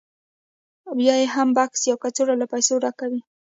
بیا 0.97 1.13
یې 1.21 1.27
هم 1.35 1.49
بکس 1.57 1.81
یا 1.89 1.95
کڅوړه 2.03 2.35
له 2.41 2.45
پیسو 2.53 2.73
ډکه 2.83 3.05
وي 3.11 3.19